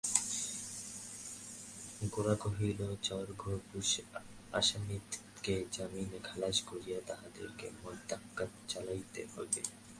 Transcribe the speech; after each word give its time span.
গোরা 2.11 2.35
কহিল, 2.35 2.79
চর-ঘোষপুরের 3.01 4.05
আসামিদিগকে 4.53 5.55
জামিনে 5.71 6.19
খালাস 6.23 6.57
করিয়া 6.61 6.99
তাহাদের 7.07 7.47
মকদ্দমা 7.83 8.45
চালাইতে 8.67 9.21
হইবে। 9.37 9.61